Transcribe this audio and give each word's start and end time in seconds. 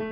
Hi, 0.00 0.06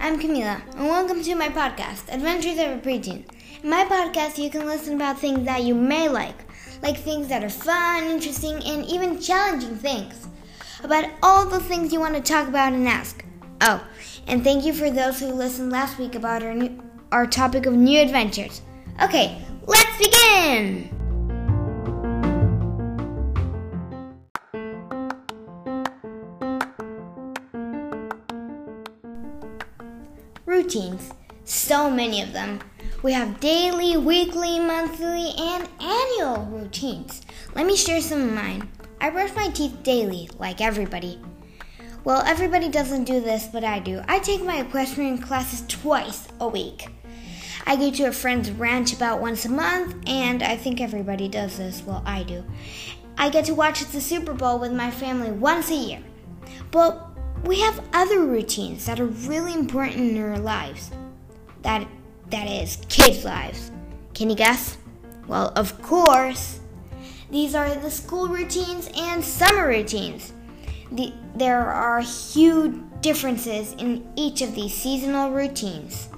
I'm 0.00 0.18
Camila, 0.18 0.62
and 0.74 0.86
welcome 0.86 1.22
to 1.22 1.34
my 1.34 1.50
podcast, 1.50 2.10
Adventures 2.10 2.54
of 2.54 2.70
a 2.70 2.78
Preteen. 2.78 3.26
In 3.62 3.68
my 3.68 3.84
podcast, 3.84 4.38
you 4.38 4.48
can 4.48 4.64
listen 4.64 4.94
about 4.94 5.18
things 5.18 5.44
that 5.44 5.64
you 5.64 5.74
may 5.74 6.08
like, 6.08 6.46
like 6.82 6.96
things 6.96 7.28
that 7.28 7.44
are 7.44 7.50
fun, 7.50 8.04
interesting, 8.04 8.54
and 8.64 8.86
even 8.86 9.20
challenging 9.20 9.76
things. 9.76 10.28
About 10.82 11.10
all 11.22 11.44
the 11.44 11.60
things 11.60 11.92
you 11.92 12.00
want 12.00 12.14
to 12.14 12.22
talk 12.22 12.48
about 12.48 12.72
and 12.72 12.88
ask. 12.88 13.22
Oh, 13.60 13.86
and 14.26 14.42
thank 14.42 14.64
you 14.64 14.72
for 14.72 14.90
those 14.90 15.20
who 15.20 15.26
listened 15.26 15.70
last 15.70 15.98
week 15.98 16.14
about 16.14 16.42
our 16.42 16.54
new, 16.54 16.82
our 17.12 17.26
topic 17.26 17.66
of 17.66 17.74
new 17.74 18.00
adventures. 18.00 18.62
Okay, 19.02 19.44
let's 19.66 19.98
begin. 19.98 20.91
Routines. 30.52 31.14
So 31.46 31.90
many 31.90 32.20
of 32.20 32.34
them. 32.34 32.60
We 33.02 33.14
have 33.14 33.40
daily, 33.40 33.96
weekly, 33.96 34.60
monthly, 34.60 35.30
and 35.38 35.66
annual 35.80 36.44
routines. 36.44 37.22
Let 37.54 37.64
me 37.64 37.74
share 37.74 38.02
some 38.02 38.20
of 38.20 38.34
mine. 38.34 38.70
I 39.00 39.08
brush 39.08 39.34
my 39.34 39.48
teeth 39.48 39.82
daily, 39.82 40.28
like 40.38 40.60
everybody. 40.60 41.18
Well, 42.04 42.20
everybody 42.26 42.68
doesn't 42.68 43.04
do 43.04 43.18
this, 43.18 43.46
but 43.46 43.64
I 43.64 43.78
do. 43.78 44.02
I 44.06 44.18
take 44.18 44.44
my 44.44 44.60
equestrian 44.60 45.16
classes 45.16 45.64
twice 45.68 46.28
a 46.38 46.46
week. 46.46 46.86
I 47.66 47.74
go 47.76 47.90
to 47.90 48.08
a 48.08 48.12
friend's 48.12 48.50
ranch 48.50 48.92
about 48.92 49.22
once 49.22 49.46
a 49.46 49.48
month, 49.48 49.96
and 50.06 50.42
I 50.42 50.58
think 50.58 50.82
everybody 50.82 51.28
does 51.28 51.56
this. 51.56 51.82
Well, 51.82 52.02
I 52.04 52.24
do. 52.24 52.44
I 53.16 53.30
get 53.30 53.46
to 53.46 53.54
watch 53.54 53.80
the 53.86 54.02
Super 54.02 54.34
Bowl 54.34 54.58
with 54.58 54.72
my 54.74 54.90
family 54.90 55.30
once 55.30 55.70
a 55.70 55.76
year. 55.76 56.02
But 56.70 57.11
we 57.44 57.60
have 57.60 57.82
other 57.92 58.24
routines 58.24 58.86
that 58.86 59.00
are 59.00 59.06
really 59.06 59.52
important 59.52 59.96
in 59.96 60.22
our 60.22 60.38
lives. 60.38 60.90
That 61.62 61.86
that 62.30 62.46
is 62.46 62.78
kids' 62.88 63.24
lives. 63.24 63.70
Can 64.14 64.30
you 64.30 64.36
guess? 64.36 64.78
Well, 65.26 65.52
of 65.56 65.80
course. 65.82 66.60
These 67.30 67.54
are 67.54 67.74
the 67.74 67.90
school 67.90 68.28
routines 68.28 68.90
and 68.94 69.24
summer 69.24 69.66
routines. 69.66 70.32
The, 70.92 71.12
there 71.34 71.66
are 71.66 72.00
huge 72.00 72.74
differences 73.00 73.72
in 73.74 74.06
each 74.16 74.42
of 74.42 74.54
these 74.54 74.74
seasonal 74.74 75.30
routines. 75.30 76.08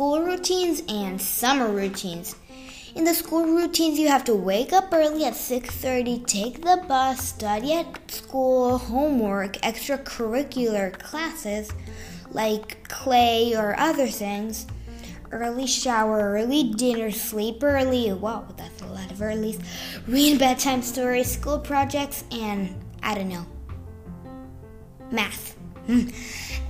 School 0.00 0.22
routines 0.22 0.82
and 0.88 1.20
summer 1.20 1.68
routines. 1.68 2.34
In 2.94 3.04
the 3.04 3.12
school 3.12 3.44
routines, 3.44 3.98
you 3.98 4.08
have 4.08 4.24
to 4.24 4.34
wake 4.34 4.72
up 4.72 4.88
early 4.94 5.26
at 5.26 5.34
6:30, 5.34 6.24
take 6.24 6.62
the 6.64 6.82
bus, 6.88 7.20
study 7.20 7.74
at 7.74 8.10
school, 8.10 8.78
homework, 8.78 9.58
extracurricular 9.58 10.98
classes 10.98 11.70
like 12.30 12.88
clay 12.88 13.54
or 13.54 13.78
other 13.78 14.06
things, 14.06 14.66
early 15.32 15.66
shower, 15.66 16.32
early 16.32 16.72
dinner, 16.72 17.10
sleep 17.10 17.62
early. 17.62 18.10
Wow, 18.10 18.46
that's 18.56 18.80
a 18.80 18.86
lot 18.86 19.10
of 19.12 19.18
earlys. 19.18 19.60
Read 20.08 20.38
bedtime 20.38 20.80
stories, 20.80 21.30
school 21.30 21.58
projects, 21.58 22.24
and 22.32 22.74
I 23.02 23.14
don't 23.16 23.28
know, 23.28 23.44
math. 25.10 25.56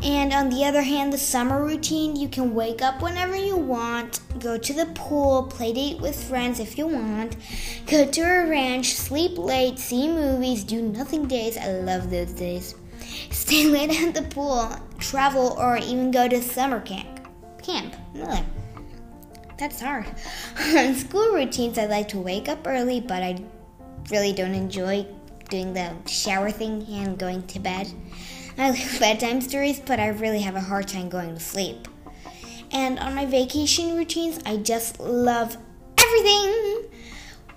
And 0.02 0.32
on 0.32 0.48
the 0.48 0.64
other 0.64 0.80
hand, 0.80 1.12
the 1.12 1.18
summer 1.18 1.62
routine, 1.62 2.16
you 2.16 2.28
can 2.28 2.54
wake 2.54 2.80
up 2.80 3.02
whenever 3.02 3.36
you 3.36 3.56
want, 3.56 4.20
go 4.40 4.56
to 4.56 4.72
the 4.72 4.86
pool, 4.94 5.42
play 5.42 5.74
date 5.74 6.00
with 6.00 6.24
friends 6.24 6.58
if 6.58 6.78
you 6.78 6.86
want, 6.86 7.36
go 7.86 8.06
to 8.06 8.20
a 8.22 8.48
ranch, 8.48 8.94
sleep 8.94 9.36
late, 9.36 9.78
see 9.78 10.08
movies, 10.08 10.64
do 10.64 10.80
nothing 10.80 11.26
days. 11.28 11.58
I 11.58 11.72
love 11.72 12.10
those 12.10 12.32
days. 12.32 12.74
Stay 13.30 13.66
late 13.66 13.90
at 13.90 14.14
the 14.14 14.22
pool, 14.22 14.74
travel, 14.98 15.54
or 15.58 15.76
even 15.76 16.10
go 16.10 16.28
to 16.28 16.42
summer 16.42 16.80
camp. 16.80 17.28
Camp. 17.62 17.94
Ugh. 18.22 18.44
That's 19.58 19.82
hard. 19.82 20.06
On 20.76 20.94
school 20.94 21.34
routines, 21.34 21.76
I 21.76 21.84
like 21.84 22.08
to 22.08 22.18
wake 22.18 22.48
up 22.48 22.66
early, 22.66 23.00
but 23.00 23.22
I 23.22 23.44
really 24.10 24.32
don't 24.32 24.54
enjoy 24.54 25.06
doing 25.50 25.74
the 25.74 25.92
shower 26.06 26.50
thing 26.50 26.86
and 26.88 27.18
going 27.18 27.46
to 27.48 27.58
bed. 27.58 27.92
I 28.60 28.70
like 28.70 29.00
bedtime 29.00 29.40
stories, 29.40 29.80
but 29.80 29.98
I 29.98 30.08
really 30.08 30.40
have 30.40 30.54
a 30.54 30.60
hard 30.60 30.86
time 30.86 31.08
going 31.08 31.34
to 31.34 31.40
sleep. 31.40 31.88
And 32.72 32.98
on 32.98 33.14
my 33.14 33.24
vacation 33.24 33.96
routines, 33.96 34.38
I 34.44 34.58
just 34.58 35.00
love 35.00 35.56
everything. 35.98 36.90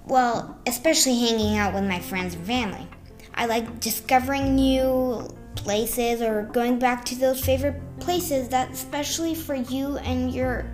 Well, 0.06 0.58
especially 0.66 1.20
hanging 1.20 1.58
out 1.58 1.74
with 1.74 1.84
my 1.84 2.00
friends 2.00 2.36
and 2.36 2.46
family. 2.46 2.88
I 3.36 3.48
like 3.48 3.82
discovering 3.82 4.56
new 4.56 5.28
places 5.56 6.22
or 6.22 6.44
going 6.54 6.80
back 6.80 7.04
to 7.06 7.16
those 7.16 7.44
favorite 7.44 7.82
places 8.00 8.48
that 8.50 8.72
especially 8.72 9.36
for 9.36 9.56
you 9.56 9.98
and 9.98 10.34
your 10.34 10.66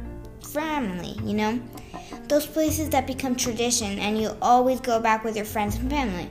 family, 0.54 1.18
you 1.24 1.34
know? 1.34 1.60
Those 2.28 2.46
places 2.46 2.90
that 2.90 3.08
become 3.08 3.36
tradition 3.36 3.98
and 3.98 4.20
you 4.20 4.36
always 4.42 4.80
go 4.80 5.00
back 5.00 5.24
with 5.24 5.36
your 5.36 5.46
friends 5.46 5.76
and 5.78 5.90
family 5.90 6.30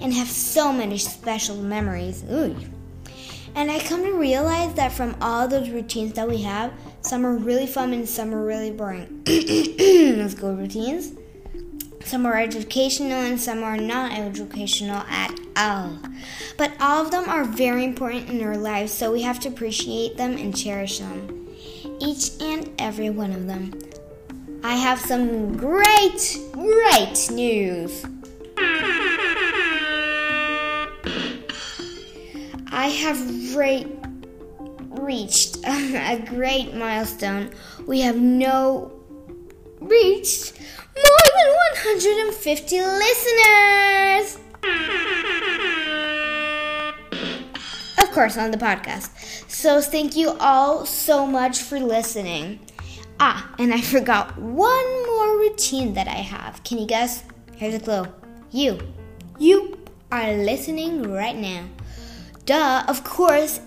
and 0.00 0.12
have 0.12 0.28
so 0.28 0.72
many 0.72 0.98
special 0.98 1.56
memories. 1.56 2.22
Ooh. 2.30 2.54
And 3.54 3.70
I 3.70 3.80
come 3.80 4.04
to 4.04 4.12
realize 4.12 4.74
that 4.74 4.92
from 4.92 5.16
all 5.20 5.48
those 5.48 5.70
routines 5.70 6.12
that 6.14 6.28
we 6.28 6.42
have, 6.42 6.72
some 7.02 7.26
are 7.26 7.34
really 7.34 7.66
fun 7.66 7.92
and 7.92 8.08
some 8.08 8.34
are 8.34 8.44
really 8.44 8.70
boring. 8.70 9.22
Let's 9.26 10.40
routines. 10.40 11.12
Some 12.04 12.26
are 12.26 12.38
educational 12.38 13.18
and 13.18 13.40
some 13.40 13.62
are 13.62 13.76
not 13.76 14.12
educational 14.12 15.02
at 15.08 15.38
all. 15.56 15.98
But 16.56 16.72
all 16.80 17.04
of 17.04 17.10
them 17.10 17.28
are 17.28 17.44
very 17.44 17.84
important 17.84 18.30
in 18.30 18.42
our 18.42 18.56
lives, 18.56 18.92
so 18.92 19.12
we 19.12 19.22
have 19.22 19.40
to 19.40 19.48
appreciate 19.48 20.16
them 20.16 20.36
and 20.36 20.56
cherish 20.56 20.98
them. 20.98 21.48
Each 22.00 22.30
and 22.40 22.70
every 22.78 23.10
one 23.10 23.32
of 23.32 23.46
them. 23.46 23.78
I 24.62 24.76
have 24.76 24.98
some 24.98 25.56
great, 25.56 26.38
great 26.52 27.30
news. 27.30 28.04
I 32.80 32.86
have 32.86 33.56
re- 33.56 33.86
reached 34.88 35.58
a 35.66 36.24
great 36.26 36.74
milestone. 36.74 37.50
We 37.86 38.00
have 38.00 38.16
no 38.16 38.90
reached 39.80 40.58
more 40.96 41.26
than 41.36 41.48
150 41.84 42.80
listeners. 42.80 44.38
Of 47.98 48.10
course, 48.12 48.38
on 48.38 48.50
the 48.50 48.56
podcast. 48.56 49.10
So, 49.50 49.82
thank 49.82 50.16
you 50.16 50.30
all 50.40 50.86
so 50.86 51.26
much 51.26 51.58
for 51.58 51.78
listening. 51.78 52.60
Ah, 53.20 53.54
and 53.58 53.74
I 53.74 53.82
forgot 53.82 54.38
one 54.38 55.06
more 55.06 55.36
routine 55.36 55.92
that 55.92 56.08
I 56.08 56.22
have. 56.24 56.64
Can 56.64 56.78
you 56.78 56.86
guess? 56.86 57.24
Here's 57.56 57.74
a 57.74 57.80
clue. 57.80 58.06
You. 58.50 58.78
You 59.38 59.78
are 60.10 60.32
listening 60.32 61.02
right 61.12 61.36
now. 61.36 61.64
Duh, 62.50 62.82
of 62.88 63.04
course. 63.04 63.60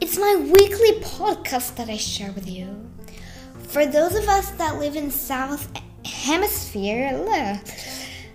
It's 0.00 0.18
my 0.18 0.34
weekly 0.34 0.98
podcast 0.98 1.76
that 1.76 1.88
I 1.88 1.96
share 1.96 2.32
with 2.32 2.50
you. 2.50 2.90
For 3.68 3.86
those 3.86 4.16
of 4.16 4.28
us 4.28 4.50
that 4.58 4.80
live 4.80 4.96
in 4.96 5.12
South 5.12 5.70
Hemisphere, 6.04 7.62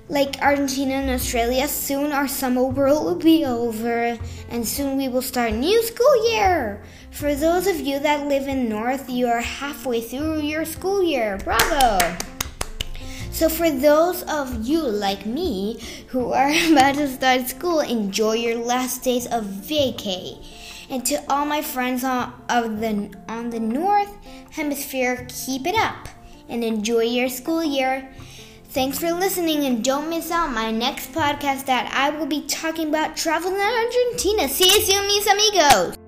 like 0.07 0.41
Argentina 0.41 0.93
and 0.93 1.09
Australia, 1.09 1.67
soon 1.67 2.13
our 2.13 2.29
summer 2.29 2.63
will 2.63 3.15
be 3.15 3.43
over 3.43 4.17
and 4.47 4.65
soon 4.65 4.95
we 4.95 5.09
will 5.09 5.21
start 5.21 5.51
new 5.51 5.83
school 5.83 6.31
year. 6.31 6.81
For 7.11 7.35
those 7.35 7.67
of 7.67 7.81
you 7.81 7.99
that 7.99 8.27
live 8.27 8.47
in 8.47 8.69
North, 8.69 9.09
you 9.09 9.27
are 9.27 9.41
halfway 9.41 9.99
through 9.99 10.39
your 10.39 10.63
school 10.63 11.03
year. 11.03 11.37
Bravo! 11.43 12.30
So, 13.41 13.49
for 13.49 13.71
those 13.71 14.21
of 14.29 14.67
you 14.67 14.83
like 14.83 15.25
me 15.25 15.79
who 16.09 16.31
are 16.31 16.51
about 16.71 16.93
to 16.93 17.07
start 17.07 17.47
school, 17.47 17.79
enjoy 17.79 18.33
your 18.33 18.63
last 18.63 19.01
days 19.01 19.25
of 19.25 19.45
vacay. 19.45 20.37
And 20.91 21.03
to 21.07 21.23
all 21.27 21.47
my 21.47 21.63
friends 21.63 22.03
on, 22.03 22.39
of 22.49 22.79
the, 22.79 23.11
on 23.27 23.49
the 23.49 23.59
North 23.59 24.15
Hemisphere, 24.51 25.25
keep 25.27 25.65
it 25.65 25.73
up 25.73 26.07
and 26.49 26.63
enjoy 26.63 27.05
your 27.05 27.29
school 27.29 27.63
year. 27.63 28.13
Thanks 28.65 28.99
for 28.99 29.11
listening 29.11 29.65
and 29.65 29.83
don't 29.83 30.11
miss 30.11 30.29
out 30.29 30.51
my 30.51 30.69
next 30.69 31.11
podcast 31.11 31.65
that 31.65 31.91
I 31.91 32.15
will 32.15 32.27
be 32.27 32.45
talking 32.45 32.89
about 32.89 33.17
traveling 33.17 33.55
in 33.55 33.61
Argentina. 33.61 34.49
See 34.49 34.65
you 34.65 34.81
soon, 34.81 35.07
mis 35.07 35.25
amigos. 35.25 36.00